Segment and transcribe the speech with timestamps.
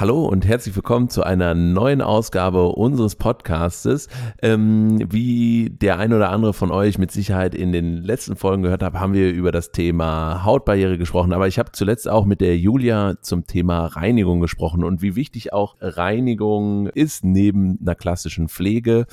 [0.00, 4.08] Hallo und herzlich willkommen zu einer neuen Ausgabe unseres Podcastes.
[4.40, 8.82] Ähm, wie der ein oder andere von euch mit Sicherheit in den letzten Folgen gehört
[8.82, 11.34] hat, haben wir über das Thema Hautbarriere gesprochen.
[11.34, 15.52] Aber ich habe zuletzt auch mit der Julia zum Thema Reinigung gesprochen und wie wichtig
[15.52, 19.04] auch Reinigung ist neben einer klassischen Pflege.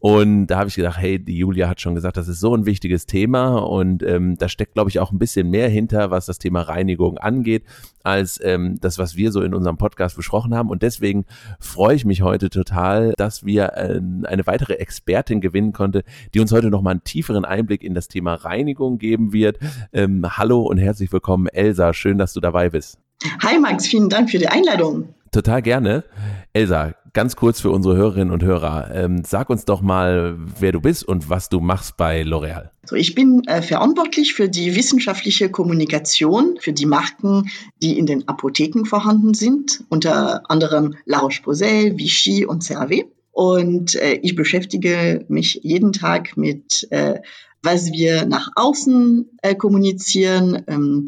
[0.00, 2.66] Und da habe ich gedacht, hey, die Julia hat schon gesagt, das ist so ein
[2.66, 6.38] wichtiges Thema und ähm, da steckt, glaube ich, auch ein bisschen mehr hinter, was das
[6.38, 7.64] Thema Reinigung angeht,
[8.04, 10.70] als ähm, das, was wir so in unserem Podcast besprochen haben.
[10.70, 11.24] Und deswegen
[11.58, 16.52] freue ich mich heute total, dass wir äh, eine weitere Expertin gewinnen konnte, die uns
[16.52, 19.58] heute nochmal einen tieferen Einblick in das Thema Reinigung geben wird.
[19.92, 21.92] Ähm, hallo und herzlich willkommen, Elsa.
[21.92, 22.98] Schön, dass du dabei bist.
[23.42, 25.08] Hi Max, vielen Dank für die Einladung.
[25.32, 26.04] Total gerne.
[26.52, 30.80] Elsa, ganz kurz für unsere Hörerinnen und Hörer, ähm, sag uns doch mal, wer du
[30.80, 32.70] bist und was du machst bei L'Oreal.
[32.84, 37.50] So, ich bin äh, verantwortlich für die wissenschaftliche Kommunikation für die Marken,
[37.82, 43.04] die in den Apotheken vorhanden sind, unter anderem La Roche-Posay, Vichy und CeraVe.
[43.30, 47.20] Und äh, ich beschäftige mich jeden Tag mit, äh,
[47.62, 51.06] was wir nach außen äh, kommunizieren, ähm,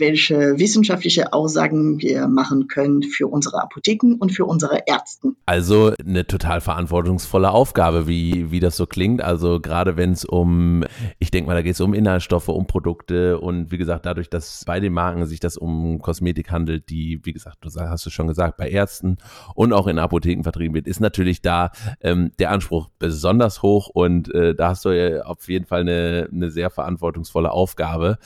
[0.00, 5.32] welche wissenschaftliche Aussagen wir machen können für unsere Apotheken und für unsere Ärzte.
[5.46, 9.22] Also eine total verantwortungsvolle Aufgabe, wie, wie das so klingt.
[9.22, 10.84] Also gerade wenn es um,
[11.18, 14.64] ich denke mal, da geht es um Inhaltsstoffe, um Produkte und wie gesagt, dadurch, dass
[14.64, 18.26] bei den Marken sich das um Kosmetik handelt, die, wie gesagt, du hast du schon
[18.26, 19.18] gesagt, bei Ärzten
[19.54, 24.32] und auch in Apotheken vertrieben wird, ist natürlich da ähm, der Anspruch besonders hoch und
[24.34, 28.18] äh, da hast du ja auf jeden Fall eine, eine sehr verantwortungsvolle Aufgabe.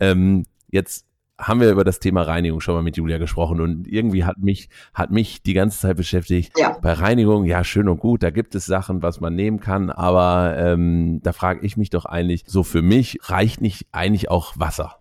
[0.00, 1.05] Ähm, jetzt
[1.38, 4.68] haben wir über das Thema Reinigung schon mal mit Julia gesprochen und irgendwie hat mich,
[4.94, 6.52] hat mich die ganze Zeit beschäftigt.
[6.58, 6.78] Ja.
[6.80, 10.56] Bei Reinigung, ja, schön und gut, da gibt es Sachen, was man nehmen kann, aber
[10.58, 14.96] ähm, da frage ich mich doch eigentlich, so für mich reicht nicht eigentlich auch Wasser?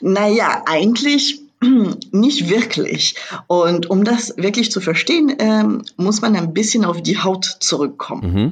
[0.00, 1.43] Naja, eigentlich
[2.12, 3.16] nicht wirklich.
[3.46, 8.32] Und um das wirklich zu verstehen, ähm, muss man ein bisschen auf die Haut zurückkommen.
[8.32, 8.50] Mhm.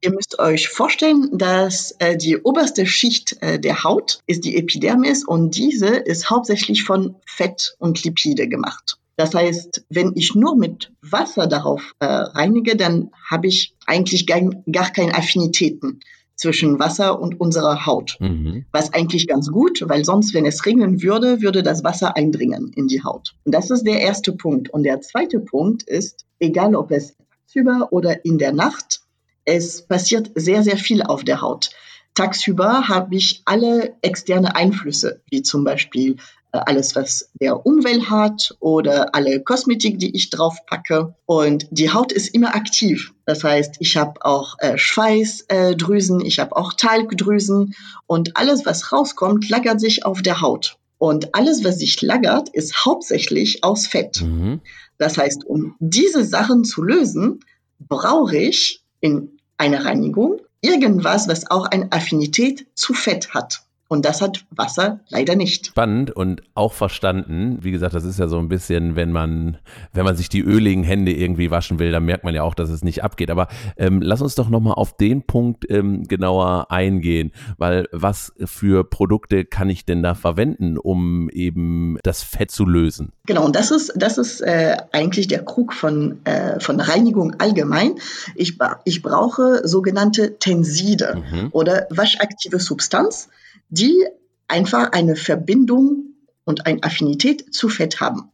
[0.00, 5.24] Ihr müsst euch vorstellen, dass äh, die oberste Schicht äh, der Haut ist die Epidermis
[5.24, 8.98] und diese ist hauptsächlich von Fett und Lipide gemacht.
[9.16, 14.40] Das heißt, wenn ich nur mit Wasser darauf äh, reinige, dann habe ich eigentlich gar,
[14.70, 16.00] gar keine Affinitäten
[16.36, 18.16] zwischen Wasser und unserer Haut.
[18.20, 18.64] Mhm.
[18.72, 22.88] Was eigentlich ganz gut, weil sonst, wenn es regnen würde, würde das Wasser eindringen in
[22.88, 23.34] die Haut.
[23.44, 24.70] Und das ist der erste Punkt.
[24.70, 27.16] Und der zweite Punkt ist, egal ob es
[27.54, 29.00] tagsüber oder in der Nacht,
[29.44, 31.70] es passiert sehr, sehr viel auf der Haut.
[32.14, 36.16] Tagsüber habe ich alle externe Einflüsse, wie zum Beispiel
[36.54, 41.14] alles, was der Umwelt hat oder alle Kosmetik, die ich drauf packe.
[41.26, 43.12] Und die Haut ist immer aktiv.
[43.26, 47.74] Das heißt, ich habe auch äh, Schweißdrüsen, äh, ich habe auch Talgdrüsen
[48.06, 50.76] und alles, was rauskommt, lagert sich auf der Haut.
[50.98, 54.22] Und alles, was sich lagert, ist hauptsächlich aus Fett.
[54.22, 54.60] Mhm.
[54.96, 57.40] Das heißt, um diese Sachen zu lösen,
[57.78, 63.63] brauche ich in einer Reinigung irgendwas, was auch eine Affinität zu Fett hat.
[63.86, 65.66] Und das hat Wasser leider nicht.
[65.66, 67.58] Spannend und auch verstanden.
[67.60, 69.58] Wie gesagt, das ist ja so ein bisschen, wenn man,
[69.92, 72.70] wenn man sich die öligen Hände irgendwie waschen will, dann merkt man ja auch, dass
[72.70, 73.30] es nicht abgeht.
[73.30, 73.46] Aber
[73.76, 79.44] ähm, lass uns doch nochmal auf den Punkt ähm, genauer eingehen, weil was für Produkte
[79.44, 83.12] kann ich denn da verwenden, um eben das Fett zu lösen?
[83.26, 87.96] Genau, und das ist, das ist äh, eigentlich der Krug von, äh, von Reinigung allgemein.
[88.34, 91.48] Ich, ich brauche sogenannte Tenside mhm.
[91.52, 93.28] oder waschaktive Substanz
[93.74, 94.04] die
[94.48, 96.14] einfach eine Verbindung
[96.44, 98.30] und eine Affinität zu Fett haben.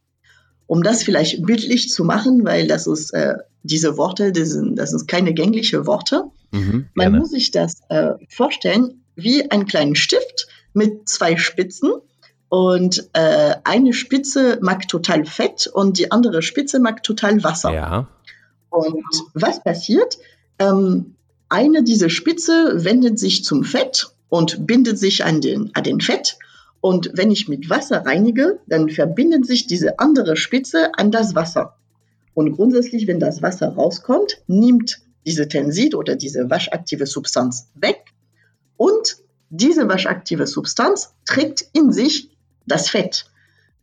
[0.67, 4.91] Um das vielleicht bildlich zu machen, weil das ist äh, diese Worte, das sind, das
[4.91, 6.25] sind keine gängliche Worte.
[6.51, 11.91] Mhm, Man muss sich das äh, vorstellen wie einen kleinen Stift mit zwei Spitzen
[12.47, 17.73] und äh, eine Spitze mag total Fett und die andere Spitze mag total Wasser.
[17.73, 18.07] Ja.
[18.69, 19.03] Und
[19.33, 20.17] was passiert?
[20.59, 21.15] Ähm,
[21.49, 26.37] eine dieser Spitze wendet sich zum Fett und bindet sich an den, an den Fett.
[26.79, 31.75] Und wenn ich mit Wasser reinige, dann verbindet sich diese andere Spitze an das Wasser.
[32.33, 38.05] Und grundsätzlich, wenn das Wasser rauskommt, nimmt diese Tensid oder diese waschaktive Substanz weg
[38.77, 39.17] und
[39.49, 42.29] diese waschaktive Substanz trägt in sich
[42.65, 43.25] das Fett.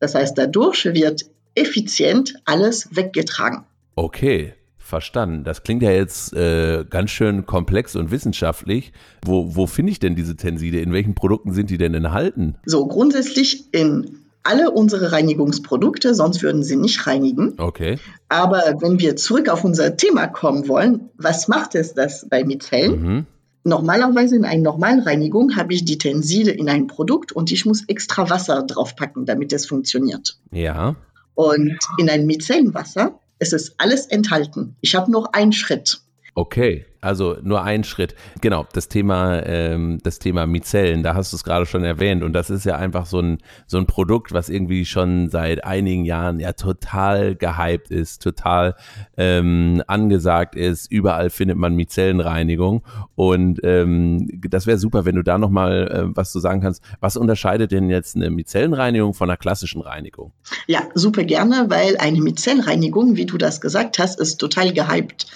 [0.00, 3.66] Das heißt, dadurch wird effizient alles weggetragen.
[3.96, 4.54] Okay,
[4.88, 5.44] Verstanden.
[5.44, 8.92] Das klingt ja jetzt äh, ganz schön komplex und wissenschaftlich.
[9.22, 10.80] Wo, wo finde ich denn diese Tenside?
[10.80, 12.56] In welchen Produkten sind die denn enthalten?
[12.64, 17.52] So, grundsätzlich in alle unsere Reinigungsprodukte, sonst würden sie nicht reinigen.
[17.58, 17.98] Okay.
[18.30, 23.02] Aber wenn wir zurück auf unser Thema kommen wollen, was macht es das bei Mizellen?
[23.02, 23.26] Mhm.
[23.64, 27.84] Normalerweise in einer normalen Reinigung habe ich die Tenside in ein Produkt und ich muss
[27.88, 30.38] extra Wasser draufpacken, damit es funktioniert.
[30.50, 30.96] Ja.
[31.34, 34.76] Und in einem Micellenwasser ist es alles enthalten.
[34.80, 36.00] Ich habe nur einen Schritt.
[36.34, 38.14] Okay, also nur ein Schritt.
[38.40, 42.22] Genau, das Thema, ähm, das Thema Mizellen, da hast du es gerade schon erwähnt.
[42.22, 46.04] Und das ist ja einfach so ein, so ein Produkt, was irgendwie schon seit einigen
[46.04, 48.74] Jahren ja total gehypt ist, total
[49.16, 50.90] ähm, angesagt ist.
[50.90, 52.82] Überall findet man Mizellenreinigung.
[53.14, 56.82] Und ähm, das wäre super, wenn du da nochmal äh, was zu sagen kannst.
[57.00, 60.32] Was unterscheidet denn jetzt eine Mizellenreinigung von einer klassischen Reinigung?
[60.66, 65.26] Ja, super gerne, weil eine Mizellenreinigung, wie du das gesagt hast, ist total gehypt.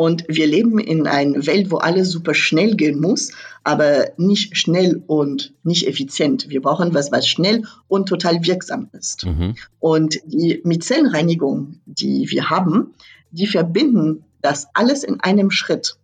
[0.00, 3.32] Und wir leben in einer Welt, wo alles super schnell gehen muss,
[3.64, 6.48] aber nicht schnell und nicht effizient.
[6.48, 9.26] Wir brauchen was, was schnell und total wirksam ist.
[9.26, 9.56] Mhm.
[9.78, 12.94] Und die Micellenreinigung, die wir haben,
[13.30, 15.98] die verbinden das alles in einem Schritt,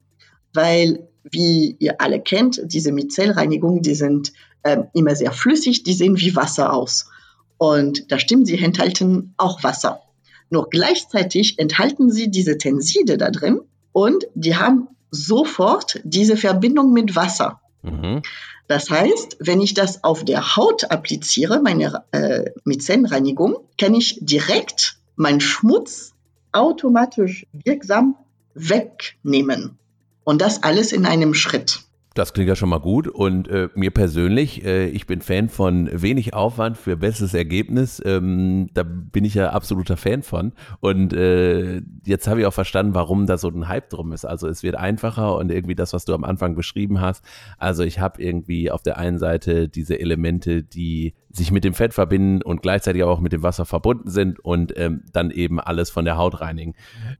[0.52, 6.20] weil wie ihr alle kennt, diese Mizellreinigung, die sind äh, immer sehr flüssig, die sehen
[6.20, 7.08] wie Wasser aus.
[7.56, 10.02] Und da stimmt, sie enthalten auch Wasser.
[10.50, 13.62] Nur gleichzeitig enthalten sie diese Tenside da drin,
[13.96, 17.62] und die haben sofort diese Verbindung mit Wasser.
[17.81, 18.20] Mhm.
[18.69, 24.98] Das heißt, wenn ich das auf der Haut appliziere, meine äh, Micellenreinigung, kann ich direkt
[25.14, 26.12] meinen Schmutz
[26.52, 28.16] automatisch wirksam
[28.52, 29.78] wegnehmen.
[30.25, 31.81] Und das alles in einem Schritt.
[32.17, 33.09] Das klingt ja schon mal gut.
[33.09, 38.03] Und äh, mir persönlich, äh, ich bin Fan von wenig Aufwand für besseres Ergebnis.
[38.05, 40.53] Ähm, da bin ich ja absoluter Fan von.
[40.81, 44.25] Und äh, jetzt habe ich auch verstanden, warum da so ein Hype drum ist.
[44.25, 47.23] Also es wird einfacher und irgendwie das, was du am Anfang beschrieben hast.
[47.59, 51.93] Also ich habe irgendwie auf der einen Seite diese Elemente, die sich mit dem Fett
[51.93, 56.07] verbinden und gleichzeitig auch mit dem Wasser verbunden sind und ähm, dann eben alles von
[56.07, 56.73] der Haut reinigen.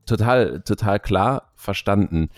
[0.07, 2.29] Total, total klar verstanden.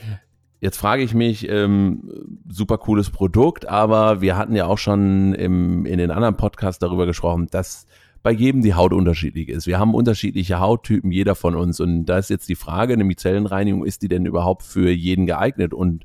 [0.61, 5.85] Jetzt frage ich mich, ähm, super cooles Produkt, aber wir hatten ja auch schon im,
[5.85, 7.85] in den anderen Podcasts darüber gesprochen, dass
[8.21, 9.67] bei jedem die Haut unterschiedlich ist.
[9.67, 11.79] Wir haben unterschiedliche Hauttypen, jeder von uns.
[11.79, 15.73] Und da ist jetzt die Frage, eine Micellenreinigung, ist die denn überhaupt für jeden geeignet?
[15.73, 16.03] Und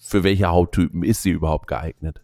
[0.00, 2.20] für welche Hauttypen ist sie überhaupt geeignet?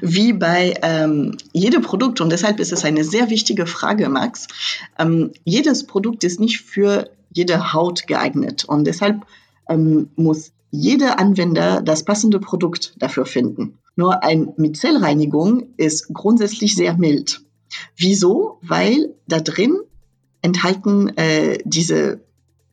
[0.00, 4.46] Wie bei ähm, jedem Produkt, und deshalb ist es eine sehr wichtige Frage, Max,
[4.98, 8.64] ähm, jedes Produkt ist nicht für jede Haut geeignet.
[8.64, 9.26] Und deshalb
[9.68, 13.78] ähm, muss jeder Anwender das passende Produkt dafür finden.
[13.96, 17.40] Nur eine Mizellreinigung ist grundsätzlich sehr mild.
[17.96, 18.58] Wieso?
[18.62, 19.76] Weil da drin
[20.42, 22.20] enthalten äh, diese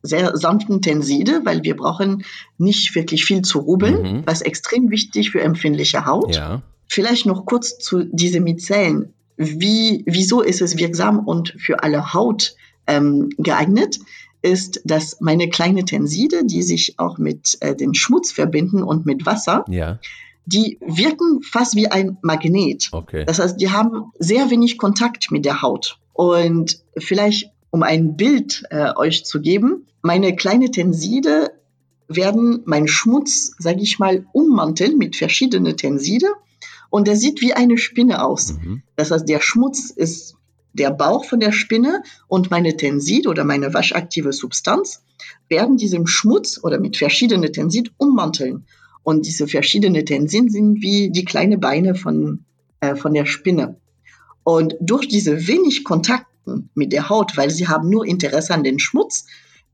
[0.02, 2.24] sehr sanften Tenside, weil wir brauchen
[2.58, 4.22] nicht wirklich viel zu rubbeln, mhm.
[4.26, 6.36] was extrem wichtig für empfindliche Haut.
[6.36, 6.62] Ja.
[6.86, 9.14] Vielleicht noch kurz zu diesen Mizellen.
[9.36, 12.54] Wie, wieso ist es wirksam und für alle Haut
[12.86, 13.98] ähm, geeignet?
[14.44, 19.24] Ist, dass meine kleine Tenside, die sich auch mit äh, dem Schmutz verbinden und mit
[19.24, 19.98] Wasser, ja.
[20.44, 22.90] die wirken fast wie ein Magnet.
[22.92, 23.24] Okay.
[23.24, 25.98] Das heißt, die haben sehr wenig Kontakt mit der Haut.
[26.12, 31.52] Und vielleicht, um ein Bild äh, euch zu geben, meine kleine Tenside
[32.06, 36.26] werden meinen Schmutz, sage ich mal, ummanteln mit verschiedenen Tenside
[36.90, 38.52] und der sieht wie eine Spinne aus.
[38.52, 38.82] Mhm.
[38.94, 40.36] Das heißt, der Schmutz ist
[40.74, 45.02] der Bauch von der Spinne und meine Tensid oder meine waschaktive Substanz
[45.48, 48.66] werden diesem Schmutz oder mit verschiedenen Tensid ummanteln.
[49.02, 52.44] Und diese verschiedenen Tensin sind wie die kleinen Beine von,
[52.80, 53.76] äh, von der Spinne.
[54.42, 58.78] Und durch diese wenig Kontakten mit der Haut, weil sie haben nur Interesse an den
[58.78, 59.26] Schmutz,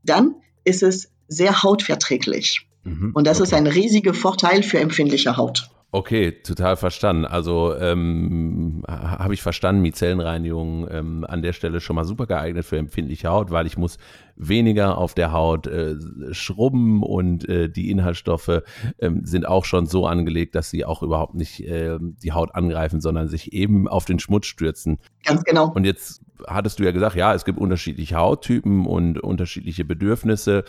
[0.03, 2.67] dann ist es sehr hautverträglich.
[2.83, 3.43] Mhm, und das okay.
[3.47, 5.69] ist ein riesiger Vorteil für empfindliche Haut.
[5.93, 7.25] Okay, total verstanden.
[7.25, 12.77] Also ähm, habe ich verstanden, Micellenreinigung ähm, an der Stelle schon mal super geeignet für
[12.77, 13.97] empfindliche Haut, weil ich muss
[14.37, 15.95] weniger auf der Haut äh,
[16.31, 18.61] schrubben und äh, die Inhaltsstoffe
[18.99, 23.01] ähm, sind auch schon so angelegt, dass sie auch überhaupt nicht äh, die Haut angreifen,
[23.01, 24.97] sondern sich eben auf den Schmutz stürzen.
[25.25, 25.73] Ganz genau.
[25.73, 30.63] Und jetzt hattest du ja gesagt, ja, es gibt unterschiedliche Hauttypen und unterschiedliche Bedürfnisse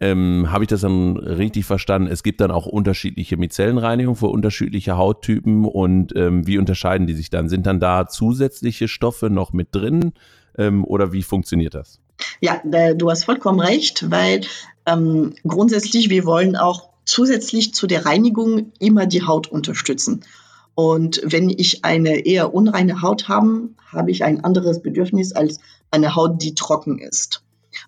[0.00, 2.08] ähm, habe ich das dann richtig verstanden?
[2.08, 7.30] Es gibt dann auch unterschiedliche Micellenreinigungen für unterschiedliche Hauttypen und ähm, wie unterscheiden die sich
[7.30, 7.48] dann?
[7.48, 10.12] Sind dann da zusätzliche Stoffe noch mit drin
[10.56, 12.00] ähm, oder wie funktioniert das?
[12.40, 12.60] Ja,
[12.94, 14.42] du hast vollkommen recht, weil
[14.86, 20.24] ähm, grundsätzlich wir wollen auch zusätzlich zu der Reinigung immer die Haut unterstützen.
[20.74, 25.58] Und wenn ich eine eher unreine Haut habe, habe ich ein anderes Bedürfnis als
[25.90, 27.42] eine Haut, die trocken ist.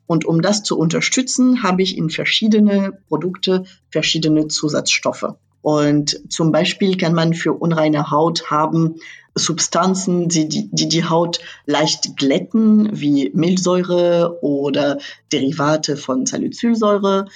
[0.06, 5.34] Und um das zu unterstützen, habe ich in verschiedene Produkte verschiedene Zusatzstoffe.
[5.62, 8.96] Und zum Beispiel kann man für unreine Haut haben
[9.34, 14.98] Substanzen, die die, die, Haut leicht glätten, wie Milchsäure oder
[15.32, 17.26] Derivate von Salicylsäure.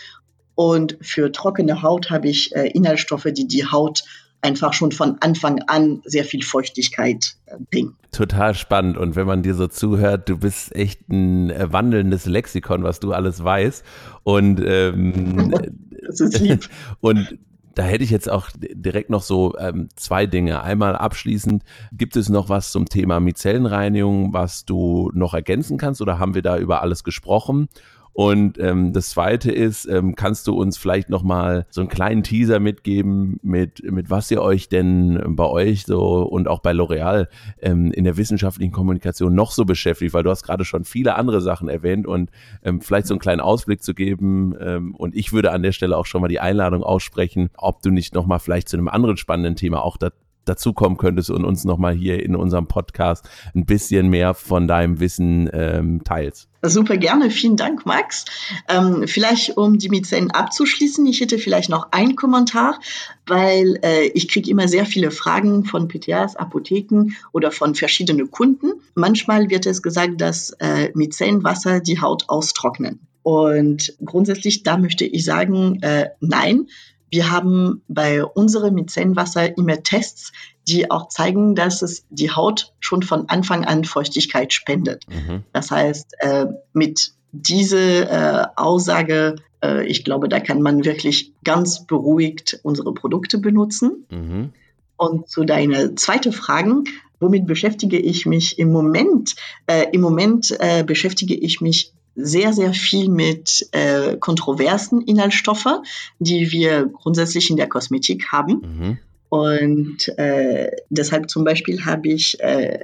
[0.56, 4.04] Und für trockene Haut habe ich äh, Inhaltsstoffe, die die Haut
[4.44, 7.96] einfach schon von Anfang an sehr viel Feuchtigkeit äh, bringen.
[8.12, 8.96] Total spannend.
[8.96, 13.12] Und wenn man dir so zuhört, du bist echt ein äh, wandelndes Lexikon, was du
[13.12, 13.82] alles weißt.
[14.22, 15.52] Und ähm,
[16.06, 16.68] das ist lieb.
[17.00, 17.38] und
[17.74, 20.62] da hätte ich jetzt auch direkt noch so ähm, zwei Dinge.
[20.62, 26.18] Einmal abschließend, gibt es noch was zum Thema Mizellenreinigung, was du noch ergänzen kannst oder
[26.18, 27.68] haben wir da über alles gesprochen?
[28.14, 32.22] Und ähm, das Zweite ist, ähm, kannst du uns vielleicht noch mal so einen kleinen
[32.22, 37.26] Teaser mitgeben, mit mit was ihr euch denn bei euch so und auch bei L'Oreal
[37.60, 41.40] ähm, in der wissenschaftlichen Kommunikation noch so beschäftigt, weil du hast gerade schon viele andere
[41.40, 42.30] Sachen erwähnt und
[42.62, 44.54] ähm, vielleicht so einen kleinen Ausblick zu geben.
[44.60, 47.90] Ähm, und ich würde an der Stelle auch schon mal die Einladung aussprechen, ob du
[47.90, 50.10] nicht noch mal vielleicht zu einem anderen spannenden Thema auch da,
[50.44, 55.50] dazukommen könntest und uns nochmal hier in unserem Podcast ein bisschen mehr von deinem Wissen
[55.52, 56.48] ähm, teilst.
[56.62, 58.24] Super gerne, vielen Dank, Max.
[58.68, 62.80] Ähm, vielleicht, um die Mizellen abzuschließen, ich hätte vielleicht noch einen Kommentar,
[63.26, 68.72] weil äh, ich kriege immer sehr viele Fragen von PTAs, Apotheken oder von verschiedenen Kunden.
[68.94, 73.00] Manchmal wird es gesagt, dass äh, Micellenwasser die Haut austrocknen.
[73.22, 76.68] Und grundsätzlich, da möchte ich sagen, äh, nein,
[77.14, 80.32] wir haben bei unserem Micellenwasser immer Tests,
[80.66, 85.04] die auch zeigen, dass es die Haut schon von Anfang an Feuchtigkeit spendet.
[85.08, 85.44] Mhm.
[85.52, 91.86] Das heißt, äh, mit dieser äh, Aussage, äh, ich glaube, da kann man wirklich ganz
[91.86, 94.06] beruhigt unsere Produkte benutzen.
[94.10, 94.52] Mhm.
[94.96, 96.82] Und zu deiner zweiten Frage,
[97.20, 99.36] womit beschäftige ich mich im Moment?
[99.68, 105.82] Äh, Im Moment äh, beschäftige ich mich sehr, sehr viel mit äh, kontroversen Inhaltsstoffe,
[106.18, 108.52] die wir grundsätzlich in der Kosmetik haben.
[108.62, 108.98] Mhm.
[109.28, 112.78] Und äh, deshalb zum Beispiel habe ich äh,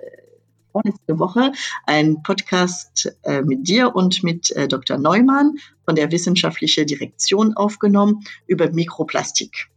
[0.72, 1.52] vorletzte Woche
[1.86, 4.98] einen Podcast äh, mit dir und mit äh, Dr.
[4.98, 9.68] Neumann von der wissenschaftlichen Direktion aufgenommen über Mikroplastik.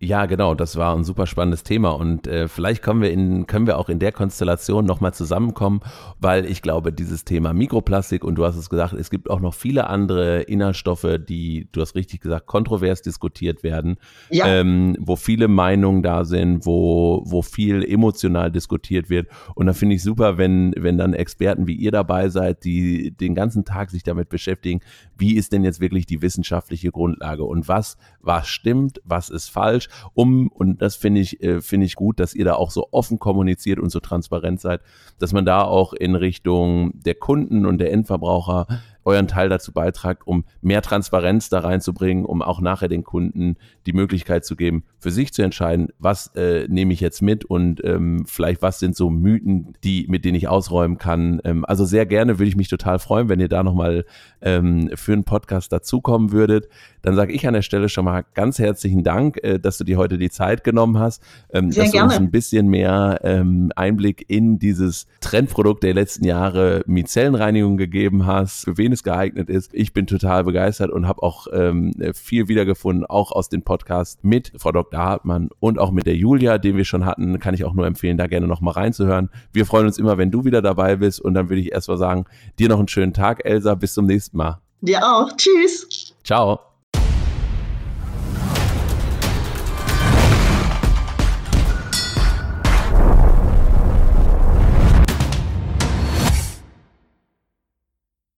[0.00, 3.66] Ja, genau, das war ein super spannendes Thema und äh, vielleicht kommen wir in, können
[3.66, 5.80] wir auch in der Konstellation nochmal zusammenkommen,
[6.20, 9.54] weil ich glaube, dieses Thema Mikroplastik und du hast es gesagt, es gibt auch noch
[9.54, 13.96] viele andere Inhaltsstoffe, die, du hast richtig gesagt, kontrovers diskutiert werden,
[14.30, 14.46] ja.
[14.46, 19.26] ähm, wo viele Meinungen da sind, wo, wo viel emotional diskutiert wird
[19.56, 23.34] und da finde ich super, wenn, wenn dann Experten wie ihr dabei seid, die den
[23.34, 24.78] ganzen Tag sich damit beschäftigen,
[25.16, 29.87] wie ist denn jetzt wirklich die wissenschaftliche Grundlage und was, was stimmt, was ist falsch
[30.14, 33.18] um, und das finde ich, äh, finde ich gut, dass ihr da auch so offen
[33.18, 34.80] kommuniziert und so transparent seid,
[35.18, 38.66] dass man da auch in Richtung der Kunden und der Endverbraucher
[39.08, 43.94] euren Teil dazu beitragt, um mehr Transparenz da reinzubringen, um auch nachher den Kunden die
[43.94, 48.24] Möglichkeit zu geben, für sich zu entscheiden, was äh, nehme ich jetzt mit und ähm,
[48.26, 51.40] vielleicht was sind so Mythen, die, mit denen ich ausräumen kann.
[51.44, 54.04] Ähm, also sehr gerne würde ich mich total freuen, wenn ihr da nochmal
[54.42, 56.68] ähm, für einen Podcast dazukommen würdet.
[57.00, 59.96] Dann sage ich an der Stelle schon mal ganz herzlichen Dank, äh, dass du dir
[59.96, 62.08] heute die Zeit genommen hast, ähm, sehr dass gerne.
[62.08, 68.26] du uns ein bisschen mehr ähm, Einblick in dieses Trendprodukt der letzten Jahre Mizellenreinigung gegeben
[68.26, 69.72] hast, für wen es geeignet ist.
[69.74, 74.52] Ich bin total begeistert und habe auch ähm, viel wiedergefunden, auch aus den Podcasts mit
[74.56, 75.00] Frau Dr.
[75.00, 77.38] Hartmann und auch mit der Julia, den wir schon hatten.
[77.38, 79.30] Kann ich auch nur empfehlen, da gerne nochmal reinzuhören.
[79.52, 81.98] Wir freuen uns immer, wenn du wieder dabei bist und dann würde ich erst mal
[81.98, 82.26] sagen,
[82.58, 83.74] dir noch einen schönen Tag, Elsa.
[83.74, 84.60] Bis zum nächsten Mal.
[84.80, 85.30] Dir auch.
[85.36, 86.14] Tschüss.
[86.24, 86.67] Ciao.